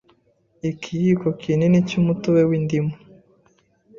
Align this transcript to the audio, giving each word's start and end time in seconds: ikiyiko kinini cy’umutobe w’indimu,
ikiyiko 0.69 1.27
kinini 1.41 1.79
cy’umutobe 1.87 2.41
w’indimu, 2.49 2.93